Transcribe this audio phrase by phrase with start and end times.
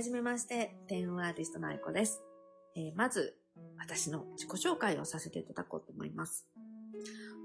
[0.00, 2.22] はじめまして、電話アーティストの愛子です。
[2.74, 3.36] えー、まず、
[3.78, 6.46] 私の自己紹介をさせていただこうと思います。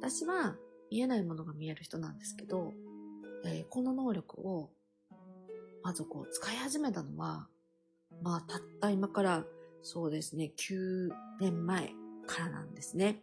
[0.02, 0.56] 私は
[0.90, 2.72] 見えないものが見える人なんですけど、
[3.46, 4.70] えー、この能力を、
[5.84, 7.50] まずこう、使い始めたのは、
[8.24, 9.44] まあ、たった今から、
[9.84, 11.10] そうですね、9
[11.42, 11.92] 年前
[12.26, 13.22] からなんですね。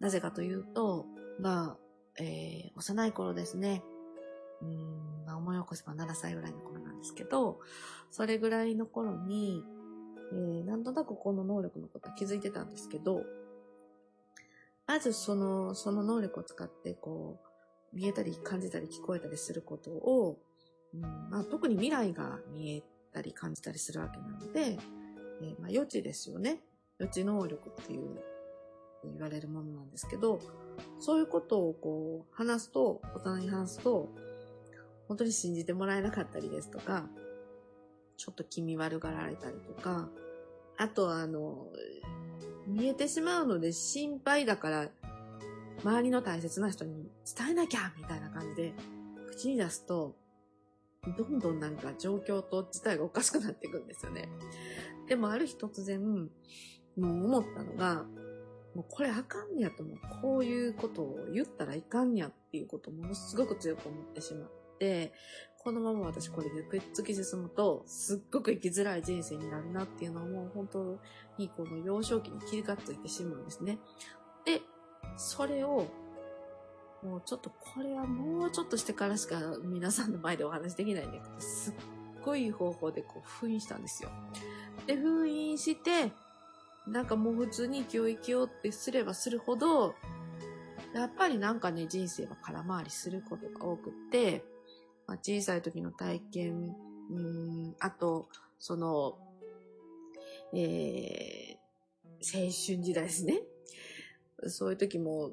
[0.00, 1.04] なぜかというと、
[1.38, 1.76] まあ、
[2.18, 3.84] えー、幼い頃ですね、
[4.62, 7.60] うん、まあ、思い起こせば7歳ぐらいの頃ですけど、
[8.10, 9.62] それぐらいの頃に、
[10.32, 13.22] えー、なんとなくこの能力のことは気づいてたんですけど、
[14.86, 17.38] まずその、その能力を使って、こ
[17.92, 20.38] う、見えたり感じたり聞こえたりすることを、
[20.94, 24.78] うんまあ、特に未来が見えたり感じたりするわけなので、
[25.42, 26.60] えー、まあ、予知ですよね。
[26.98, 28.18] 予知能力っていう
[29.04, 30.40] 言われるものなんですけど、
[31.00, 34.08] そういうことをこう話すと、大人に話すと、
[35.08, 37.08] 本当に信じてもらえなかったりですとか、
[38.16, 40.08] ちょっと気味悪がられたりとか、
[40.76, 41.66] あとあの、
[42.66, 44.90] 見えてしまうので心配だから、
[45.82, 48.74] 周りの大切な人に伝えなきゃみたいな感じで、
[49.28, 50.14] 口に出すと、
[51.16, 54.28] どんどんなんか状況と自体がおかしくなっていくんですよね。
[55.08, 56.28] でもある日突然、も
[56.96, 58.04] う思ったのが、
[58.74, 59.98] もうこれあかんねやと思う。
[60.22, 64.50] こういうことを言ったらいかんやっていうことをものすごく強く思ってしまっ、
[65.58, 66.62] このまま私これで
[66.94, 70.98] 突き進むと、すっごく生きづらい人生になるなっていうのはもう本当
[71.36, 73.78] にこの幼少期に切り替っていってしまうんですね。
[74.44, 74.62] で、
[75.16, 75.86] それを、
[77.02, 81.74] もうちょっとこれはもうちょっとしてからしか皆さんの前でお話できないんだけど、すっ
[82.24, 84.10] ごい方法でこう封印したんですよ。
[84.86, 86.12] で、封印して、
[86.86, 89.94] なんかもう普通に生きよう生きようってすればするほど、
[90.94, 94.42] やっぱりなんかね、人生は空回りすることが多くって、
[95.08, 96.76] まあ、小さい時の体験、
[97.10, 98.28] うん、あと、
[98.58, 99.18] その、
[100.54, 103.40] えー、青春時代ですね。
[104.48, 105.32] そういう時も、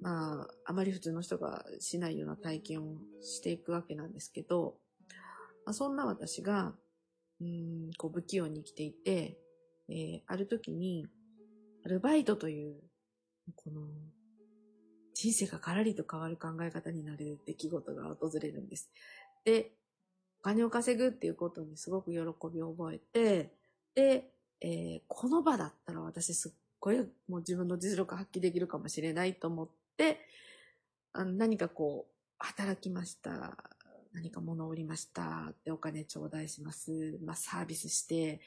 [0.00, 4.76] まあ、あまり普通の人がしないような体験をしていくわけなんですけど、
[5.66, 6.72] まあ、そんな私が、
[7.42, 9.36] うん、こう不器用に生きていて、
[9.90, 11.06] えー、ある時に、
[11.84, 12.76] アルバイトという、
[13.54, 13.82] この、
[15.14, 18.90] 人生がガラリと変わる考え方になれる出来事が訪れるんです。
[19.44, 19.72] で、
[20.40, 22.18] お金を稼ぐっていうことにすごく喜
[22.52, 23.52] びを覚えて、
[23.94, 24.30] で、
[24.60, 26.98] えー、この場だったら私すっごい
[27.28, 30.20] もう自分の実力発揮できるかもしれないと思って、
[31.12, 33.56] あの何かこう、働きました。
[34.12, 35.52] 何か物を売りました。
[35.64, 37.18] で、お金頂戴します。
[37.24, 38.40] まあ、サービスして、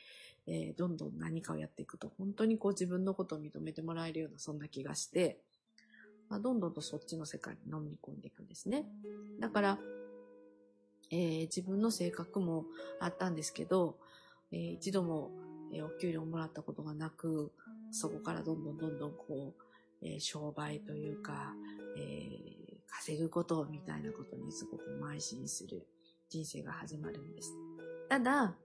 [0.45, 5.41] えー、どんどん何かをやっていくと、本当にこう自分のことを認めてもらえるような、そんな気がして、
[6.29, 8.85] まあ、どんどんとそっちの世界に飲み込んでいくんですね。
[9.39, 9.79] だから、
[11.11, 12.65] えー、自分の性格も
[12.99, 13.97] あったんですけど、
[14.51, 15.31] えー、一度も、
[15.73, 17.51] えー、お給料もらったことがなく、
[17.91, 19.63] そこからどんどんどんどんこう、
[20.01, 21.55] え商売というか、
[21.97, 22.57] え
[22.87, 25.87] 稼ぐことみたいなことにすごく邁進する
[26.29, 27.53] 人生が始まるんです。
[28.09, 28.55] ただ、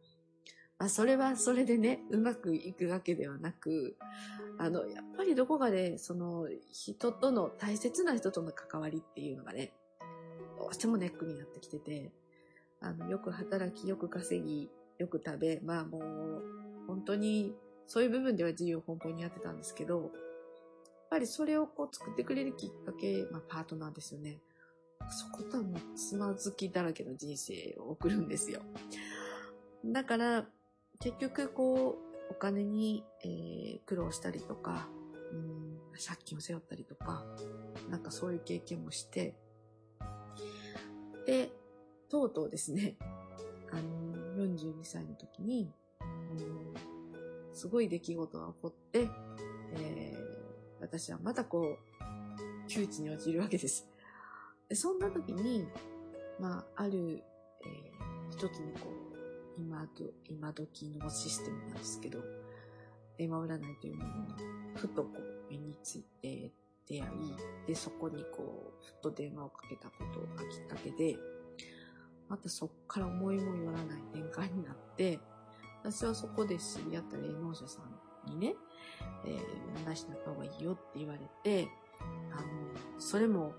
[0.83, 3.97] まあ、それはそれでね、うまくいくわけではなく、
[4.59, 9.73] あの、やっぱりどこかで、その、人との、大切な人との関わりっていうのがね、
[10.59, 12.11] どうしてもネックになってきてて、
[12.81, 16.43] あの、よく働き、よく稼ぎ、よく食べ、まあもう、
[16.89, 17.55] 本当に、
[17.87, 20.11] そういう部分では自由奔放にやってたんですけど、やっ
[21.11, 24.41] ぱりそれをこう作ってくれるきっかけ、まあパートナーですよね。
[25.11, 28.63] そことはもうつまずきだらけの人生を送るんですよ。
[29.85, 30.49] だから、
[31.03, 34.89] 結局こう、お金に、えー、苦労したりとか、
[35.33, 37.25] うん、借金を背負ったりとか、
[37.91, 39.35] なんかそういう経験もして、
[41.27, 41.51] で、
[42.09, 42.95] とうとうですね、
[43.73, 46.05] あの、42歳の時に、う
[46.35, 46.75] ん、
[47.53, 49.09] すごい出来事が起こって、
[49.75, 53.89] えー、私はまたこう、窮地に陥るわけです。
[54.69, 55.67] でそんな時に、
[56.39, 57.25] まあ、ある、
[57.67, 59.02] えー、一つのこう、
[59.57, 62.19] 今と、今時のシステムなんですけど、
[63.19, 64.27] 電話占いというものの、
[64.77, 66.51] ふとこう、目について
[66.89, 67.11] 出会い、
[67.67, 71.17] で、そこにこう、ふっと電話をかけたことがきっかけで、
[72.29, 75.21] またそっから思いもよらない展開になって、
[75.83, 78.55] 私はそこで知り合った霊能者さんにね、
[79.27, 81.69] えー、占い師になった方がいいよって言われて、
[82.33, 83.53] あの、それも、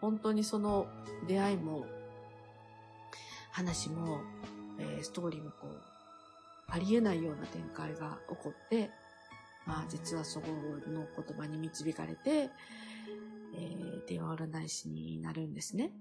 [0.00, 0.86] 本当にその
[1.28, 1.86] 出会いも、
[3.52, 4.20] 話も、
[4.80, 5.80] えー、ストーリーもこう、
[6.68, 8.90] ありえないような展開が起こって、
[9.66, 10.48] まあ実はそこ
[10.88, 12.50] の言葉に導かれて、
[13.54, 15.92] えー、電話占い師になるんですね。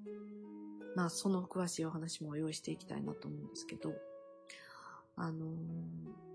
[0.96, 3.94] まあその詳しいお話も用意していきたいなと思うんですけど、
[5.16, 6.30] あのー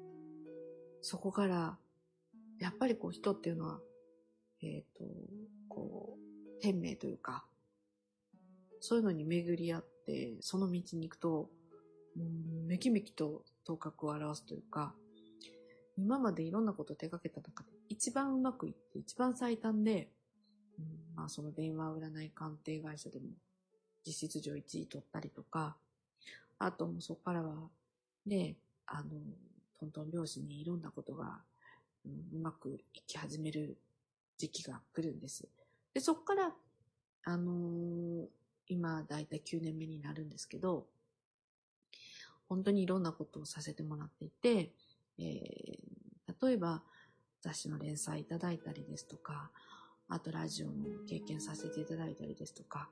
[1.07, 1.77] そこから、
[2.59, 3.79] やっぱりこう人っていうのは、
[4.63, 5.05] えっ、と、
[5.69, 7.45] こう、天命というか、
[8.81, 11.51] そういうのに巡り合って、その道に行くと、
[12.17, 14.95] うんめきめきと頭角を表すというか、
[15.97, 20.09] 今までいろんなことを手掛けた中で一番うまくいって一番最短で、
[20.79, 20.85] うん
[21.17, 23.27] まあその電話占い鑑定会社でも
[24.07, 25.77] 実質上1位取ったりとか、
[26.59, 27.55] あともうそこからは
[28.27, 28.57] ね、
[28.87, 29.11] あの、
[29.79, 31.39] トントン拍子にいろんなことが、
[32.07, 33.79] うんうまくいき始める
[34.37, 35.49] 時期が来るんです。
[35.95, 36.53] で、そこから、
[37.25, 38.27] あのー
[38.67, 40.87] 今だいたい9年目になるんですけど、
[42.49, 44.73] 本当にいろんなことをさせてもらっていて、
[45.19, 46.05] えー
[46.43, 46.83] 例えば
[47.43, 49.51] 雑誌の連載いただいたりですとか、
[50.09, 50.73] あとラジオの
[51.09, 52.89] 経験させていただいたりですとか、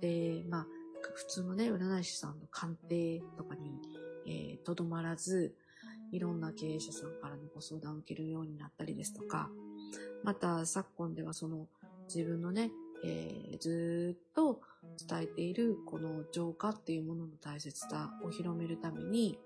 [0.00, 0.66] で、まあ、
[1.14, 3.80] 普通のね、占い師さんの鑑定とかに、
[4.26, 5.54] えーとどまらず、
[6.12, 9.50] いろんな経営者さんからのご相談を受けるようになったりですとか、
[10.22, 11.66] また昨今ではその
[12.12, 12.70] 自分のね、
[13.04, 14.60] えーずっと
[15.06, 19.38] 伝えているこの浄化っていうものの大切さを広めるために、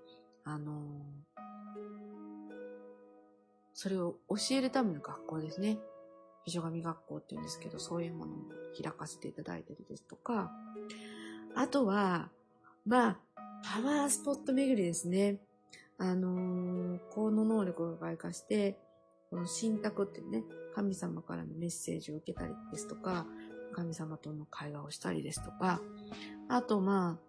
[0.45, 0.81] あの
[3.73, 5.77] それを教えるための学校ですね。
[6.45, 8.43] 秘書神学校っていうんですけど、そういうものも
[8.81, 10.51] 開かせていただいたりですとか、
[11.55, 12.29] あとは、
[12.85, 13.17] まあ、
[13.63, 15.41] パワースポット巡りですね。
[15.97, 18.77] あのー、この能力が外化して、
[19.29, 20.43] この信託っていうね、
[20.75, 23.25] 神様からのメッセージを受けたりですとか、
[23.73, 25.81] 神様との会話をしたりですとか、
[26.49, 27.25] あとまあ、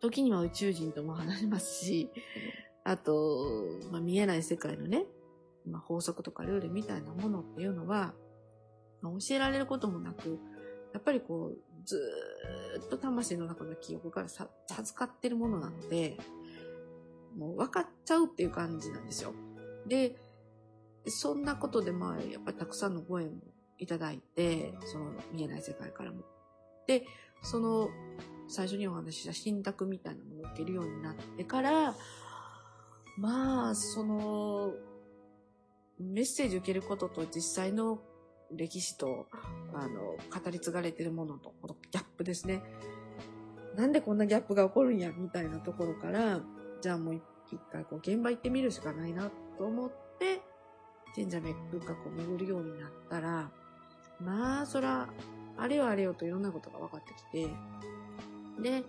[0.00, 2.10] 時には宇宙人とも話しますし、
[2.84, 3.46] あと、
[3.90, 5.06] まあ見えない世界のね、
[5.66, 8.14] まあ法則とかルールみたいなものっていうのは、
[9.00, 10.40] まあ教えられることもなく、
[10.92, 12.00] やっぱりこう、ず
[12.84, 16.16] っと魂の中の記憶からさ授かってるものなので、
[17.36, 19.32] もう分かっちゃうっていう感じなんですよ。
[19.86, 20.16] で、
[21.06, 23.40] そんなことでまあ、やっぱりたくさんのご縁も
[23.82, 26.22] いただいて、その見えない世界からも。
[26.86, 27.04] で、
[27.42, 27.90] その、
[28.48, 31.94] 最初にお話しした信託みたいなものを受けるようになってから、
[33.18, 34.72] まあ、その、
[35.98, 38.00] メッセージ受けることと実際の
[38.52, 39.26] 歴史と、
[39.74, 42.62] あの、語り継がれてるものと、このギャップですね。
[43.76, 46.40] なんでこんなギャップが起こるんや、みたいなところから、
[46.80, 47.22] じゃあもう一
[47.72, 50.40] 回こう現場行ってみるしかないなと思って、
[51.14, 53.50] 神社仏閣を巡るようになったら、
[54.24, 55.08] まあ、そら、
[55.56, 57.48] あれよあれよといろんなことが分かってきて、
[58.62, 58.84] で、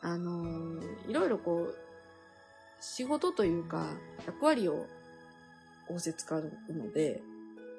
[0.00, 1.74] あのーいろいろこう、
[2.80, 3.86] 仕事というか、
[4.26, 4.86] 役割を
[5.88, 7.22] 仰せ使うので、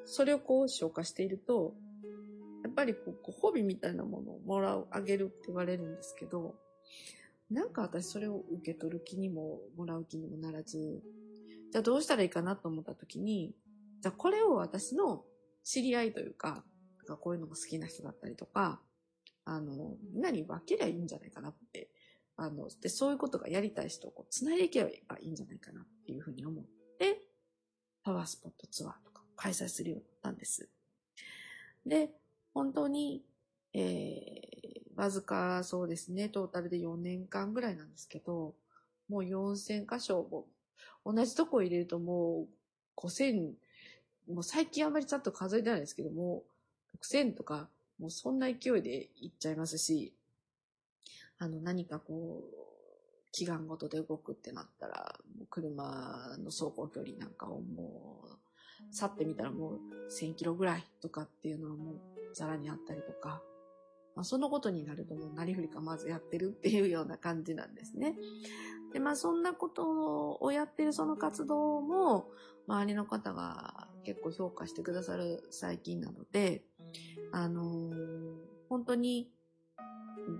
[0.05, 1.73] それをこう消化していると、
[2.63, 6.55] やっぱりこう、ご褒美みたいなものをもらう、あげるって言われるんですけど、
[7.51, 11.01] なんか私それを受け取る気にも、もらう気にもならず、
[11.71, 13.53] じゃあどうしたらいいかなと思った時に、
[14.01, 15.23] じゃあこれを私の
[15.63, 16.63] 知り合いというか、
[17.05, 18.81] かこういうのが好きな人だったりとか、
[19.45, 21.89] あの、みんなに分けりゃいいんじゃないかなって、
[22.35, 26.65] あの、で、そういうことがやりたい人をこう繋いでいけばいいんじゃないかなっていうふうに思っ
[26.97, 27.21] て、
[28.03, 30.69] パワースポットツアーとか開催するようになったんです。
[31.85, 32.09] で、
[32.53, 33.23] 本当に、
[33.73, 38.55] えー、わずかそうですね、トータルで4年間ぐらいなんですけど、
[39.09, 40.47] もう4000箇所も、
[41.05, 42.47] 同じとこ入れるともう
[42.95, 43.53] 5000、
[44.27, 46.43] もう最近あまりちゃんと数えてないですけども、
[47.01, 47.67] 6000とか、
[47.99, 50.13] もうそんな勢いで行っちゃいますし、
[51.39, 52.63] あの何かこう、
[53.31, 58.37] 祈願ごとで動くってなったら、もう車の走行距離なんかをもう、
[58.91, 59.79] 去ってみたらもう
[60.11, 63.41] 1000キロぐらいとかっていうのはもうざらにあったりとか、
[64.15, 68.15] まあ、そのことになるともうなりふり構わずやってるっていうような感じなんですね。
[68.93, 72.29] で、まあそんなことをやってるその活動も、
[72.67, 76.63] 周りの方が結構評価してくださる最近なので、
[77.31, 79.29] あのー本当に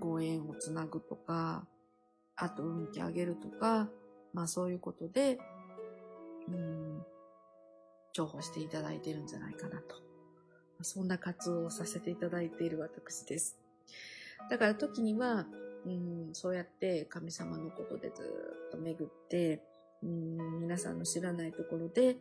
[0.00, 1.68] ご縁をつなぐとか、
[2.34, 3.88] あと運気上げるとか、
[4.32, 5.38] まあそういうことで、
[6.48, 6.98] うん、
[8.12, 10.02] 重宝していただいてるんじゃないかなと。
[10.82, 13.56] そんな活動をさせていただいている私です。
[14.50, 15.46] だから時には、
[15.86, 18.22] うん、そうやって神様のことでず
[18.66, 19.62] っと巡って、
[20.02, 22.16] うん、皆さんの知らないところで、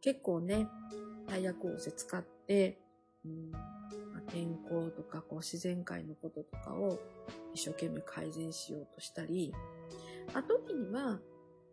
[0.00, 0.68] 結構ね、
[1.28, 2.78] 大役をせ使って、
[3.24, 3.58] うんま
[4.18, 6.98] あ天候とかこう自然界のこととかを
[7.54, 9.52] 一生懸命改善しようとしたり、
[10.34, 11.18] あ時には、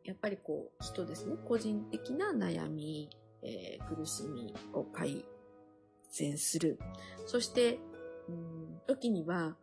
[0.04, 3.10] やっぱりこう人ですね、個人的な悩み、
[3.44, 5.26] えー苦しみを改
[6.12, 6.80] 善する。
[7.26, 7.80] そして、
[8.30, 9.56] うん、時には、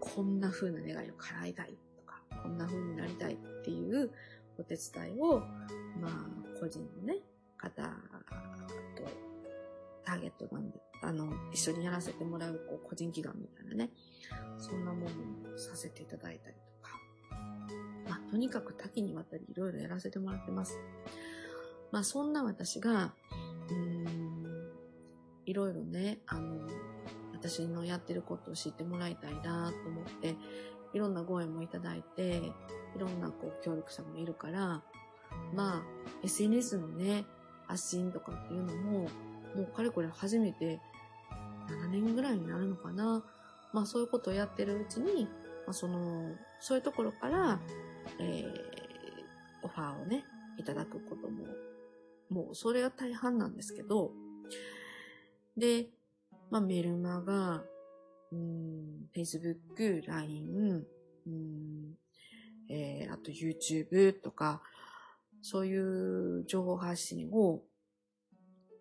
[0.00, 4.10] こんな風な願いを叶えたいとか、こんな風になりたいっていう
[4.58, 5.40] お手伝いを、
[6.00, 7.18] まあ、個人のね、
[7.56, 9.04] 方と、
[10.04, 13.90] ターゲットなんで、あの、一緒にやらせてもらう、こう、個人祈願みたいなね、
[14.58, 16.92] そんなものをさせていただいたりとか、
[18.08, 20.78] まあ、とにかく多岐にわたりいろいろやらせてもらってます。
[21.92, 23.14] まあ、そんな私が、
[23.68, 24.46] うーん、
[25.44, 26.66] いろいろね、あの、
[27.32, 30.36] 私のやってることを知ってもらいたいなと思って、
[30.94, 32.42] いろんなご縁もいただいて、
[32.96, 34.82] いろんなこう協力者もいるから、
[35.54, 35.82] まあ、
[36.24, 37.26] SNS のね、
[37.66, 39.08] 発信とかっていうのも、
[39.54, 40.80] もうかれこれ初めて
[41.68, 43.24] 7年ぐらいになるのかな。
[43.72, 45.24] まあそういうことをやってるうちに、
[45.66, 47.60] まあその、そういうところから、
[48.18, 50.24] えー、オファーをね、
[50.58, 51.46] いただくことも、
[52.30, 54.12] もうそれが大半なんですけど、
[55.56, 55.86] で、
[56.50, 57.62] まあメルマガ、
[58.32, 60.84] うん、Facebook、LINE、
[61.26, 61.94] うん、
[62.68, 64.62] えー、あと YouTube とか、
[65.48, 67.62] そういう情報発信を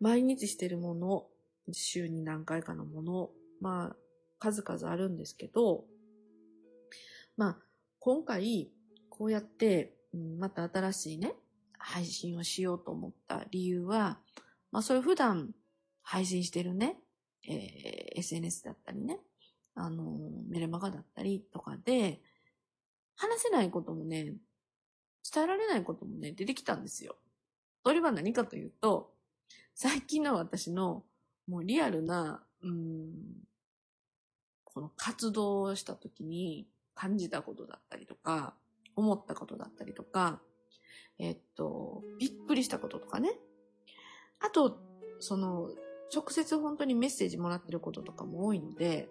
[0.01, 1.27] 毎日してるもの、
[1.71, 3.29] 週に何回かのもの、
[3.61, 3.95] まあ、
[4.39, 5.85] 数々あるんですけど、
[7.37, 7.57] まあ、
[7.99, 8.71] 今回、
[9.09, 9.93] こうやって、
[10.39, 11.35] また新しいね、
[11.77, 14.17] 配信をしようと思った理由は、
[14.71, 15.51] まあ、それ普段
[16.01, 16.97] 配信してるね、
[17.47, 19.19] えー、SNS だったりね、
[19.75, 20.17] あの、
[20.49, 22.21] メルマガだったりとかで、
[23.17, 24.33] 話せないこともね、
[25.33, 27.15] 伝えられないこともね、出てきたんですよ。
[27.83, 29.13] それは何かというと、
[29.73, 31.03] 最近の私の
[31.47, 33.13] もうリアルな、うん、
[34.63, 38.55] この活動をした時に感じたことだったりとか、
[38.95, 40.41] 思ったことだったりとか、
[41.19, 43.31] えっと、びっくりしたこととかね。
[44.39, 44.79] あと、
[45.19, 45.69] その、
[46.13, 49.09] 直接本当にメッセージもらってることとかも多いので、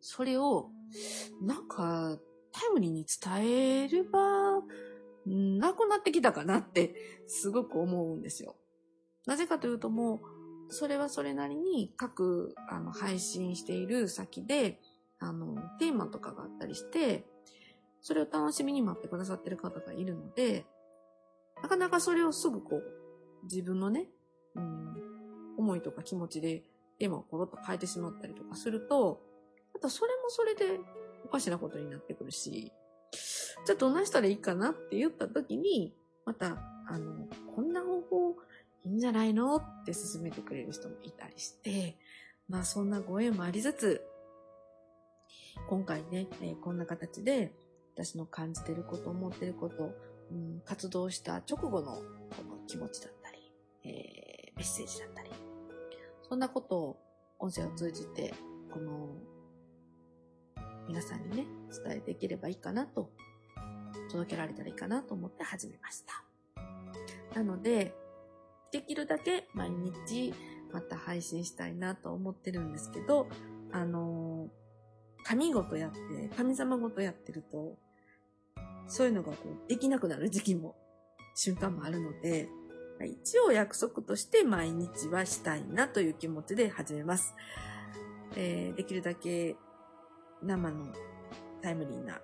[0.00, 0.70] それを、
[1.40, 2.18] なんか、
[2.52, 4.20] タイムリーに伝える場、
[5.28, 6.94] なくなってきたかなって、
[7.26, 8.56] すごく思うんですよ。
[9.26, 10.20] なぜかというとも
[10.68, 14.80] う、それはそれなりに各、あの、配信している先で、
[15.18, 17.26] あの、テーマとかがあったりして、
[18.00, 20.66] それを楽しみに待ってくださってる方がいるので、
[21.62, 22.82] なかなかそれをすぐこう、
[23.44, 24.08] 自分のね、
[24.54, 24.94] うん、
[25.58, 26.62] 思いとか気持ちで
[26.98, 29.20] テーマをコロッと変えてしまったりとかすると、
[29.74, 30.80] またそれもそれで
[31.24, 32.72] おかしなことになってくるし、
[33.12, 38.36] じゃあどんなしたらいいかなって言った時に、また、あの、こんな方法
[38.84, 41.96] いいんじゃないのって勧めてくれる人もいたりして、
[42.48, 44.02] まあそんなご縁もありつつ、
[45.68, 47.52] 今回ね、えー、こんな形で
[47.94, 49.94] 私の感じてること、思ってること、
[50.30, 52.02] うん、活動した直後のこ
[52.48, 53.38] の気持ちだったり、
[53.84, 55.30] えー、メッセージだったり、
[56.28, 56.96] そんなことを
[57.38, 58.32] 音声を通じて、
[58.72, 59.08] この
[60.88, 61.46] 皆さんにね、
[61.84, 63.10] 伝えていければいいかなと、
[64.10, 66.24] 届けられたらいいかなと思って始めました。
[67.34, 67.94] なので、
[68.72, 70.32] できるだけ毎日
[70.72, 73.28] また配信したいなと思ってるんですけど、
[73.70, 74.48] あの
[75.24, 75.98] 神事やって、
[76.36, 77.76] 神様事やってると、
[78.86, 80.74] そういうのがこうできなくなる時期も、
[81.34, 82.48] 瞬間もあるので、
[83.06, 87.34] 一応約束として毎日はしたいなという気持ちで始めます。
[88.36, 89.56] えー、できるだけ
[90.42, 90.86] 生の
[91.62, 92.20] タイムリーな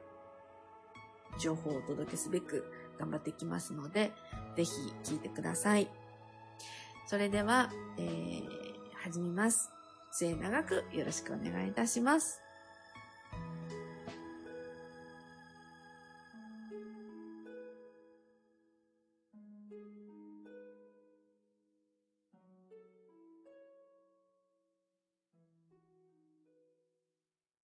[1.40, 2.64] 情報をお届けすべく
[2.98, 4.12] 頑張っていきますので、
[4.56, 5.88] ぜひ聞いてください。
[7.06, 8.42] それでは、えー、
[9.02, 9.70] 始めます。
[10.12, 12.43] 末永くよろしくお願いいたします。